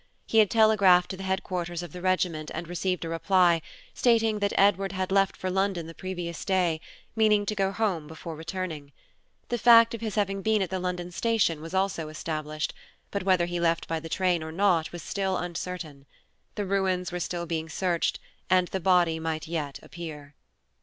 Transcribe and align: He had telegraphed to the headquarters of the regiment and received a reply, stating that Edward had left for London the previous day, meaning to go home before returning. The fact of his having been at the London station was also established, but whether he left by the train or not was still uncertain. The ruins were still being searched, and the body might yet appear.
He 0.25 0.39
had 0.39 0.49
telegraphed 0.49 1.11
to 1.11 1.17
the 1.17 1.21
headquarters 1.29 1.83
of 1.83 1.91
the 1.91 2.01
regiment 2.01 2.49
and 2.55 2.67
received 2.67 3.05
a 3.05 3.09
reply, 3.09 3.61
stating 3.93 4.39
that 4.39 4.51
Edward 4.57 4.93
had 4.93 5.11
left 5.11 5.37
for 5.37 5.51
London 5.51 5.85
the 5.85 5.93
previous 5.93 6.43
day, 6.43 6.81
meaning 7.15 7.45
to 7.45 7.53
go 7.53 7.71
home 7.71 8.07
before 8.07 8.35
returning. 8.35 8.91
The 9.49 9.59
fact 9.59 9.93
of 9.93 10.01
his 10.01 10.15
having 10.15 10.41
been 10.41 10.63
at 10.63 10.71
the 10.71 10.79
London 10.79 11.11
station 11.11 11.61
was 11.61 11.75
also 11.75 12.09
established, 12.09 12.73
but 13.11 13.21
whether 13.25 13.45
he 13.45 13.59
left 13.59 13.87
by 13.87 13.99
the 13.99 14.09
train 14.09 14.41
or 14.41 14.51
not 14.51 14.91
was 14.91 15.03
still 15.03 15.37
uncertain. 15.37 16.07
The 16.55 16.65
ruins 16.65 17.11
were 17.11 17.19
still 17.19 17.45
being 17.45 17.69
searched, 17.69 18.19
and 18.49 18.69
the 18.69 18.79
body 18.79 19.19
might 19.19 19.47
yet 19.47 19.77
appear. 19.83 20.33